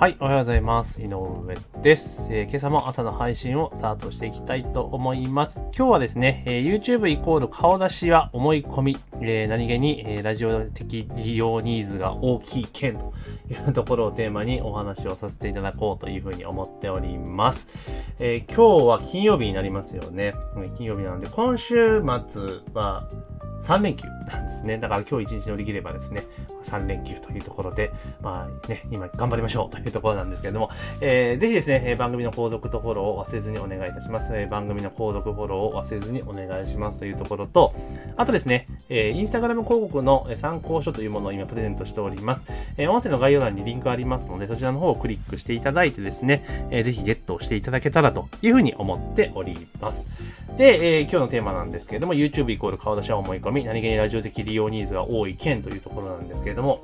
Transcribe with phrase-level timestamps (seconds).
[0.00, 1.02] はい、おはようございます。
[1.02, 5.60] 井上です、えー今朝も朝の配信をスタートしていきたいと思います。
[5.76, 13.12] 今日はですね、えー YouTube イコール顔出しは思い込み、えー何気に、えラジオ的利用ニーズが大きい件と
[13.50, 17.68] いうところをテーマにお話をさせていただこうというふうに思っております。
[18.18, 20.32] え今日は金曜日になりますよね。
[20.78, 22.42] 金曜日なので、今週末
[22.72, 23.06] は
[23.62, 24.78] 3連休なんですね。
[24.78, 26.24] だから今日一日乗り切ればですね、
[26.64, 30.70] 3連休というところで、まあね、今頑張りましょうというところなんですけれども、
[31.00, 34.32] えーぜひですね、番組の購読とフォローを忘れずにお願いいたします。
[34.48, 37.74] 番組の購読フォローを忘れずにお願いしますというところと、
[38.16, 42.46] あとですね、えーインスタグラム広告の参考書というものを今プレゼントしております。
[42.76, 50.06] えー音声の概要欄にリンクありますので、そちらの方をクリックしていただいてですね、えーぜひゲットしていただけたらというふうに思っております。
[50.56, 56.80] で、えー今日のテーマなんですけれども、YouTube イコール顔出しは思いみ、何気にラジオ的利用ニーズが多い県というところなんですけれども、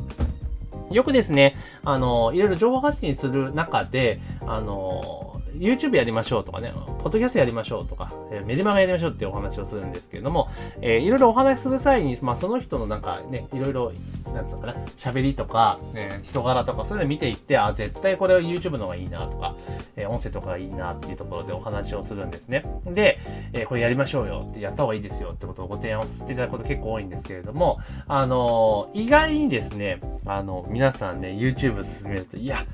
[0.91, 10.49] よくですね、あの、いろいろ情報発信する中で、あの、YouTube やりましょうとかね、ポッドキャストやりましょうとか、えーメディマガやりましょうっていうお話をするんですけれども、
[10.81, 13.93] えーいろいろお話しする際に、まあ、その人のなんかね、いろいろ、
[14.35, 19.55] なんつうのかな、喋りとか、えー人柄とか、そういうの見ていって、あ、絶対これは YouTube の方がいいなとか、
[19.97, 22.65] えー音声とかがいいなっていうところでお話をするんですね。
[22.87, 23.19] で、
[23.53, 32.65] えーこれやりましょうよって、やった方がいいですよってことをご提案をさせていただくこと結構多いんですけれども、あの意外にですね、あの、皆さんね、YouTube 進めると、いや、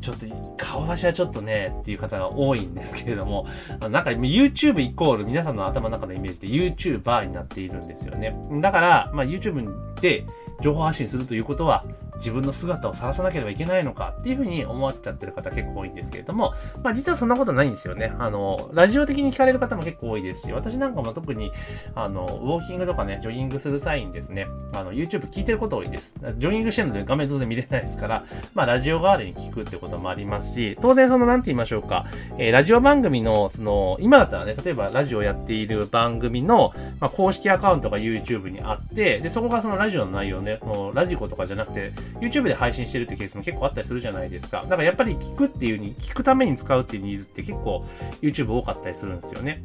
[0.00, 0.26] ちょっと、
[0.56, 3.46] 顔出しはちょっとね、っていう方が多いんですけれども、
[3.80, 8.34] なんか YouTube イコール皆さんの頭の中のイメージで YouTuber になっているんですよね。
[8.60, 10.24] だから、まあ YouTube で
[10.60, 11.84] 情報発信するということは、
[12.18, 18.12] 自分の姿を晒さなければいけないのかっていうふうに思っちゃってる方結構多いんですけれども、まあ実はそんなことないんですよね。
[18.18, 21.52] あの、ラジオ的に聞かれる方も結構多いですし、私なんかも特に、
[21.94, 26.14] あの、ウォーキングとかね、ジョギングする際にですね、あの、YouTube 聞いてること多いです。
[26.38, 28.24] ジョギングしてるので画面当然見れないですから、
[28.54, 32.06] まあラジオ代わりに聞くってこともありますし、当然その、なんて言いましょうか、
[32.38, 44.62] えーラジオ番組の、その、今だったらね、例えばラジオやっている番組の、まあ、公式アカウントが YouTube にあって、で、そこがそのラジオの内容ね、もうラジコとかじゃなくて、YouTube で配信してるってケースも結構あったりするじゃないですか。
[44.62, 47.84] だからやっぱり聞くっていうに、聞くために使うっていうニーズって結構
[48.20, 49.62] YouTube 多かったりするんですよね。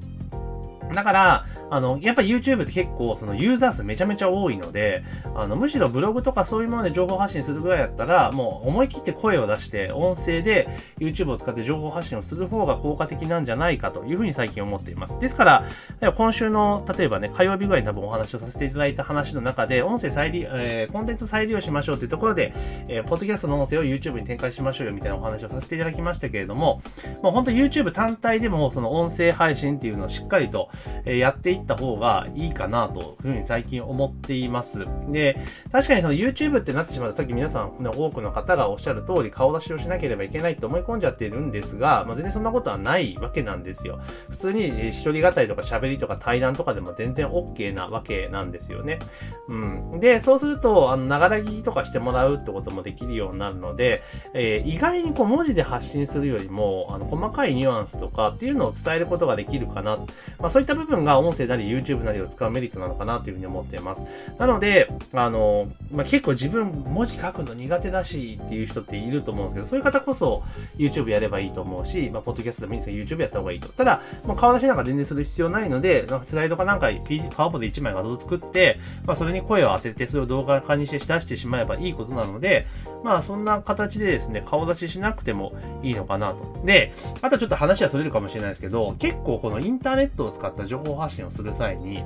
[0.94, 5.04] だから、あの、やっぱり YouTube って結構そのユーザー数めちゃめちゃ多いので、
[5.36, 10.68] あの、むしろブログとかそういうもので情報発信するぐらいだったら、もう思い切って声を出して、音声で
[11.00, 15.20] YouTube を使って情報発信をする方が効果的なんじゃないかというふうに最近思っています。
[15.20, 22.54] ですから、今週の、例えばね、火曜日ぐらいに多分お話をさせていただいた話の中で、音声再利、えーコンテンツ再利用しましょうというところで、
[22.88, 26.81] えーポッドキャストの音声を YouTube に展開しましょうよみたいなお話をさせていただきましたけれども、
[27.22, 30.70] もう本当 YouTube 単体でもその音声配信っていうのをしっかりと、
[31.06, 34.86] えやっていった方がいいかなというふうに最近思っています。
[35.10, 35.38] で、
[35.72, 44.00] 確かにその YouTube ってなってしまうと、さっき皆さん、ね多くの方がおっしゃる通り顔出しをしなければいけないと思い込んじゃってるんですが、まあ、全然そんなことはないわけなんですよ。
[44.30, 49.00] 普通にえー一人語りとか喋りとか対談とかでも全然 OK なわけなんですよね。
[49.48, 50.00] うん。
[50.00, 54.02] で、そうすると、あの、ながら聞きとかしてもらうってこともできるようになるので、
[54.34, 59.98] えー意外にこう文字で発信するよりも、あの、細かいニュアンスとかっていうのを伝えることができるかな。
[60.40, 64.06] まあそういった部分が音声なり YouTube なりを使うメリットなのかなというふうに思っています。
[64.38, 70.44] なので、あの、まあ結構自分文字書くの苦手だしっていう人っていると思うんですけど、そういう方こそ
[70.78, 73.70] YouTube やればいいと思うし、まあポッドキャストでもいいんですけど YouTube やった方がいいと。
[73.70, 82.68] ただ、もう顔出しなんか全然する必要ないので、なんかスライドかなんか P パワポで1枚画像作って、まあそれに声を当てて、それを動画化にして出してしまえばいいことなので、
[83.04, 86.66] まあそんな形でですね、顔出ししなくてもいいのかなと。
[86.66, 92.03] で、あとちょっと話はそれるかもしれないですけど、結構このインターネットを使った情報発信をする際に、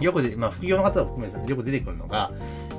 [0.00, 2.30] よくで、まあ副業の方を含めてよく出てくるのが、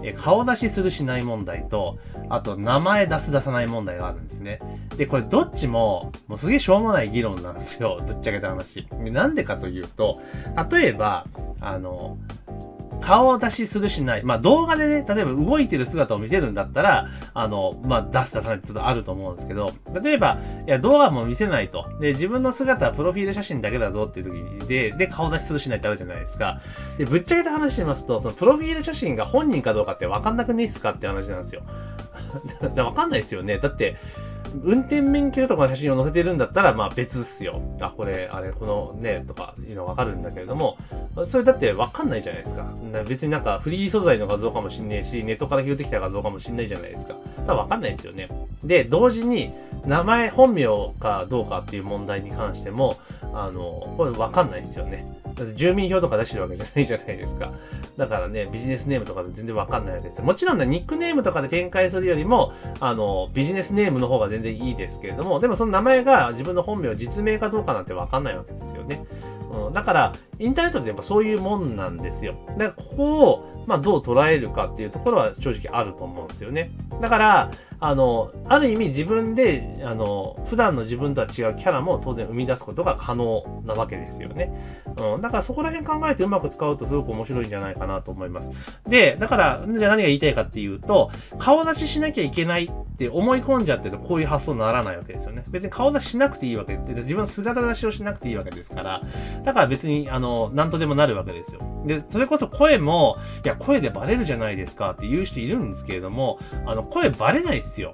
[0.04, 1.98] え顔出しするしない問題と、
[2.30, 4.60] あと名前出す出さない問題があるんですね。
[4.98, 8.02] で、これどっちも、もうすげえしょうもない議論なんですよ。
[8.06, 8.88] ぶっちゃけた話。
[9.12, 10.20] なんでかというと、
[10.72, 11.26] 例えば、
[11.60, 12.18] あの、
[13.02, 14.24] 顔出しするしない。
[14.24, 21.86] まあ動画でね、例えば動いてる姿を見せるんだったら、あの、まあ出す出さないってことあると思うんですけど、例えば、いや動画も見せないと。
[22.00, 26.60] で、自分の姿はプロフィール写真だけだぞっていう時、で、で、顔出しするしないってあるじゃないですか。
[26.98, 31.62] で、ぶっちゃけた話しますと、そのプロフィール写真が本人かどうかって分かんなくねえっすかって話なんですよ。
[32.62, 33.58] だだ分かんないですよね。
[33.58, 33.98] だって、
[34.64, 37.62] 運転免許とかの写真を載せてるんだったら、まあ別っすよ。
[37.82, 40.78] あ、これ、あれ、このね、とかいうの分かるんだけれども、
[41.28, 42.66] それだって分かんないじゃないですか。
[43.08, 47.16] 別になんかフリー素材の画像かもしんねえし、ネットから拾ってきた画像かもしんないじゃないですか。
[47.38, 48.30] ただ分かんないですよね。
[48.64, 49.52] で、同時に、
[49.86, 50.66] 名前、本名
[51.00, 52.98] かどうかっていう問題に関しても、
[53.34, 55.06] あの、これわかんないですよね。
[55.38, 57.54] だって住民票とか出してるわけじゃないじゃないですか。
[57.96, 60.26] だからね、ビジネスネームとかで全然わかんないわけですよ。
[60.26, 69.06] もちろんね、ニックネームとかで展開するよりも、あの、ビジネスネームの方が全然いいですけれども、でもその名前が自分の本名、実名かどうかなんてわかんないわけですよね。
[69.52, 72.36] うん、だから、インターネットってやっぱそういうもんなんですよ。
[72.58, 76.72] だから、ここを、まあ、どう捉えるかっていうところは正直あると思うんですよね。
[77.02, 84.52] だから、あの、ある意味自分で、あの、普段の自分とは違うキャラも当然生み出すことが可能なわけですよね。
[84.98, 85.22] うん。
[85.22, 88.52] だからそこら辺考えてうまく使うとすごく面白いんじゃないかなと思います。
[88.88, 95.44] で、だから、じゃあ何が言いたいかっていうと、顔出ししなきゃいけないって思い込んじゃってるとこういう発想にならないわけですよね。
[95.50, 99.02] 別に顔出ししなくていいわけで、自分姿出しをしなくていいわけですから、
[99.44, 101.62] だから別に、あの、なんとでもなるわけですよ。
[101.86, 107.94] で、それこそ声も、いや、声でバレるじゃないですかって言う人いるんですけれども、あの、声バレないっすよ。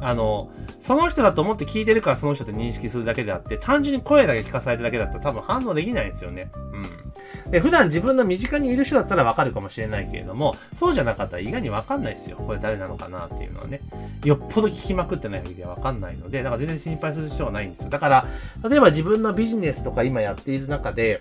[0.00, 0.50] あの、
[0.80, 6.50] その人だと思って聞いてるからその人って認識するだけであって、単純に声だけ聞かされただけだったら多分反応できないですよね。
[6.72, 7.50] うん。
[7.50, 12.36] で、普段自分の身近にいる人だったらわかるかもしれないけれども、そうじゃなかったら意外にわかんないですよ。
[12.36, 13.80] これ誰なのかなっていうのはね。
[14.24, 17.90] よっぽど聞きまくってない限りはわかんないので、だから全然心配する必要はないんですよ。
[17.90, 18.26] だから、
[18.68, 21.20] 例えば自分のビジネスとか今やっている中で、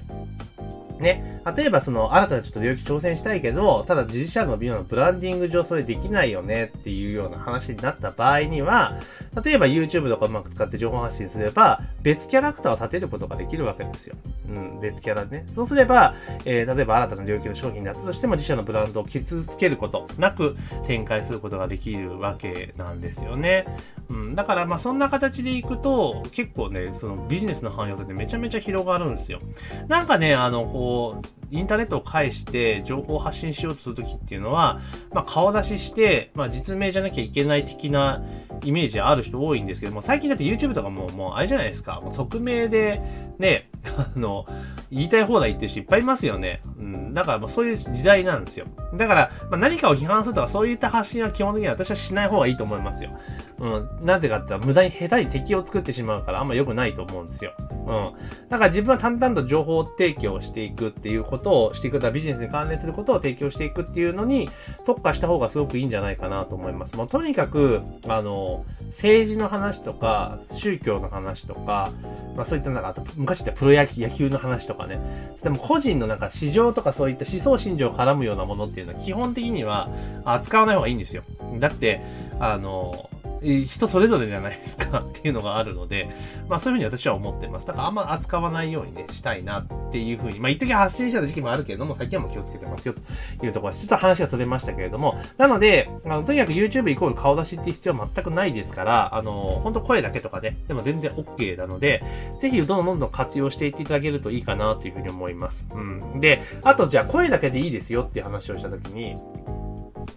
[1.00, 8.98] ね、例えばその、新たなちょっと領域挑戦したいけど、ただ自社の美容のブランディング上それできないよねっていうような話になった場合には、
[9.44, 14.16] 例えば YouTube とかうまく使って情報発信すれば、別キャラクターを立てることができるわけですよ。
[14.50, 15.46] うん、別キャラね。
[15.54, 16.16] そうすれば、
[16.46, 20.56] えー、例えば新たな領域の商品であったとしても、自社のブランドを傷つけることなく
[20.88, 23.66] 展開することができるわけなんですよね。
[24.10, 29.40] うん、だからまあそんな形でいくと、結構ね、そのビジネスの範囲ってめちゃめちゃ広がるんですよ。
[29.88, 34.80] なんかね、あの、こう、インターネットを介して情報を発信しようとするときっていうのは、
[35.12, 38.24] まあ、顔出しして、まあ、実名じゃなきゃいけない的な
[38.64, 43.02] イメージある人多いんですけども、最近だって YouTube とかも、もうあれじゃないですか、もう匿名で、
[43.38, 44.46] ね、あの、
[44.92, 46.62] 言いたい放題言ってる人いっぱいいますよね。
[46.78, 47.14] うん。
[47.14, 48.68] だからもうそういう時代なんですよ。
[48.94, 53.12] だから、まあ、何かを批判するとかそういった発信は基本的には私はしない方がいいと思いますよ。
[53.60, 54.06] うん。
[54.06, 57.54] なんでかって言ったら無駄に下手に敵を作ってしまうからあんま良くないと思うんですよ。
[57.60, 58.50] うん。
[58.50, 64.50] だから自分は淡々と情報提供していくっていうことをしていくとはビジネスに関連することを提供していくっていうのに
[64.86, 66.96] 特化した方がすごくいいんじゃないかなと思います。
[66.96, 71.92] もうとにかく、あの、政治の話とか、宗教の話とか、
[72.36, 75.00] まあそういったなんか、あと昔ってプロ野球の話とかかね。
[75.44, 79.90] でも個人のなんか市場とかそういった思想信条を絡むようなものっていうのは基本的には
[80.24, 81.24] 扱わない方がいいんですよ。
[81.60, 82.02] だって、
[82.40, 83.10] あの、
[83.42, 86.10] 人それぞれじゃないですか っていうのがあるので、
[86.50, 87.68] まあそういうふうに私は思ってます。
[87.68, 92.94] だからあんま扱わないようにね、したいなっていうふうに、まあ一時発信した時期もあるけれども、最近はもう気をつけてますよ
[93.40, 93.88] というところです。
[93.88, 102.04] ちょっと話がそれましたけれども、なので、あのとにかく YouTube イコール顔出しって必要は全くないですから、あの、本当声だけとかで、でも全然 OK なので、
[102.40, 105.66] ぜひどんどんどんどん活用していっていただけるといいかなというふうに思います。
[105.74, 106.20] うん。
[106.20, 109.16] で、あとじゃあ声だけでいいですよっていう話をした時に、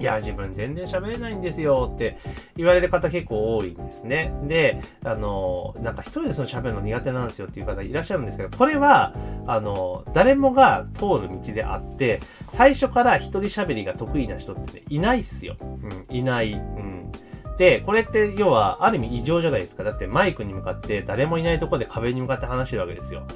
[0.01, 2.19] いや、自分全然喋れないんですよって
[2.57, 4.33] 言われる方結構多いんですね。
[4.45, 9.15] で、あの、なんか一人でその喋るの苦手なんですよっていう方いらっしゃるんですけど、これは、
[9.47, 15.57] あの、誰もが通る道であって、最初から一人喋りが得意な人って、ね、いないっすよ。
[15.61, 16.53] うん、いない。
[16.53, 17.11] うん。
[17.59, 19.83] で、これって要はある意味異常じゃないですか。
[19.83, 23.27] だってマイクに向かって誰もいないところで壁に向かって話してるわけですよ。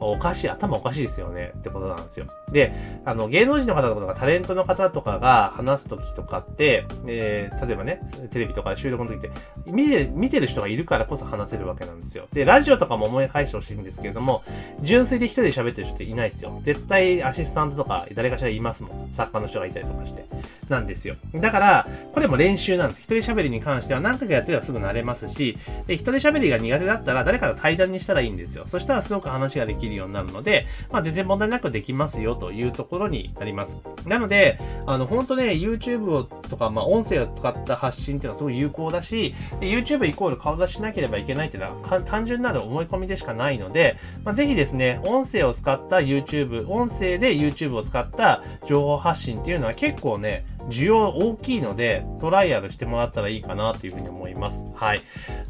[0.00, 2.26] おかしい、頭おかしいですよねってことなんですよ。
[2.50, 2.72] で、
[3.04, 8.00] あの、芸能人の方とかタレントの方とかが話すときとかって、えー、例えばね、
[8.30, 9.30] テレビとか収録の時って、
[9.70, 12.26] 見て、見てる人がいるからこそ話せるわけなんですよ。
[12.32, 14.42] で、ラジオとかも思い返してほしいんですけれども、
[14.80, 16.60] 純粋で一人で喋ってる人っていないですよ。
[16.64, 19.10] 絶対アシスタントとか誰かしらいますもん。
[19.12, 20.24] 作家の人がいたりとかして。
[20.70, 21.16] なんですよ。
[21.34, 23.02] だから、これも練習なんです。
[23.02, 28.64] 一人喋りに関しては何回かやってればすぐ慣れますし、で、一人喋りが苦手だったら誰かと対談にしたらいいんですよ。
[28.68, 33.78] そしたらすごく話ができるようになるので、まあ全然問題なくできますよというところになります。
[34.06, 54.64] なので、あの、本当ね、YouTube をとか、まあ音声を使った発信っていうのはすごい有効だし、YouTube イコール顔出ししなければいけないっていうのは単純なる思い込みでしかないので、まあ、ぜひですね、音声を使った YouTube、音声で YouTube を使った情報発信っていうのは結構ね、需要大きいので、トライアルしてもらったらいいかなというふうに思います。
[54.74, 55.02] はい。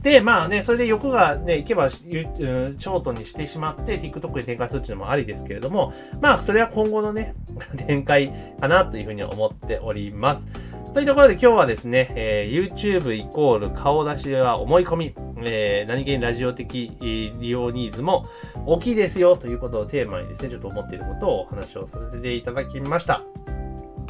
[0.02, 7.34] で、まあね、それで欲がね、いけば、ショートにしてしまって、TikTok で展開するっていうのもありですけれども、まあ、それは今後のね、
[7.86, 10.48] 展開かなというふうに思っております。
[10.92, 18.24] というところで今日はですね、えー、YouTube イコール顔出しは思い込み、えー、何気にラジオ的利用ニーズも
[18.66, 23.22] 大きいですよということをテーマにですね、ちょっと思っていることをお話をさせていただきました。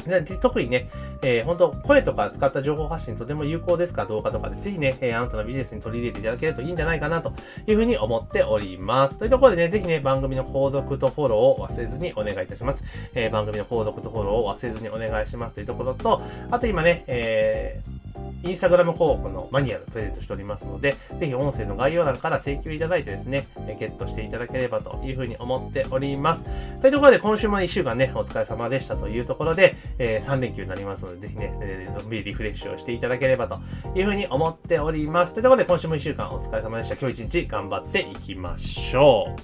[0.05, 0.89] で特にね、
[1.21, 7.33] えー、本当声とか使った情報発信とても有効ですから動画とかでぜひね、えー、あなたのビジネスに取り入れていただけるといいんじゃないかなと
[7.67, 9.17] いうふうに思っております。
[9.17, 12.83] というところでね、ぜひね、番組の購読とフォローを忘れずにお願いいたします。
[13.13, 18.00] えー、番組の購読とフォローを忘れずにお願いしますというところと、あと今ね、えー、
[18.43, 23.47] インスタグラム広告のマニュアルプレゼントしておりますので、ぜひ音声の概要欄から請求いただいてですね、
[23.79, 26.45] ゲットしていただければというふうに思っております。
[26.81, 33.59] というところで今週も1週間ね、お疲れ様でしたというところで、えー、3連休になりますので、ぜひね、えー、のんびりリフレッシュをしていただければと
[33.95, 35.33] いうふうに思っております。
[35.33, 36.95] というところで今週も1週間お疲れ様でした。
[36.95, 39.35] 今日一日頑張っていきましょ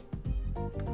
[0.83, 0.86] う。